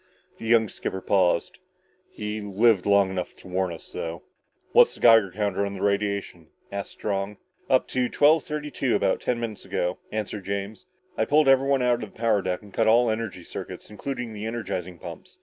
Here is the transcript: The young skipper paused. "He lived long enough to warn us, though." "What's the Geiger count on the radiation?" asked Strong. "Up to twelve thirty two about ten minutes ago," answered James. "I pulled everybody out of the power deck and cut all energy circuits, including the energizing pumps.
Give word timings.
The 0.39 0.47
young 0.47 0.67
skipper 0.67 0.99
paused. 0.99 1.59
"He 2.09 2.41
lived 2.41 2.87
long 2.87 3.11
enough 3.11 3.35
to 3.35 3.47
warn 3.47 3.71
us, 3.71 3.91
though." 3.91 4.23
"What's 4.71 4.95
the 4.95 4.99
Geiger 4.99 5.29
count 5.29 5.55
on 5.59 5.75
the 5.75 5.83
radiation?" 5.83 6.47
asked 6.71 6.89
Strong. 6.89 7.37
"Up 7.69 7.87
to 7.89 8.09
twelve 8.09 8.43
thirty 8.43 8.71
two 8.71 8.95
about 8.95 9.21
ten 9.21 9.39
minutes 9.39 9.63
ago," 9.63 9.99
answered 10.11 10.43
James. 10.45 10.87
"I 11.19 11.25
pulled 11.25 11.47
everybody 11.47 11.83
out 11.87 12.01
of 12.01 12.13
the 12.15 12.19
power 12.19 12.41
deck 12.41 12.63
and 12.63 12.73
cut 12.73 12.87
all 12.87 13.11
energy 13.11 13.43
circuits, 13.43 13.91
including 13.91 14.33
the 14.33 14.47
energizing 14.47 14.97
pumps. 14.97 15.37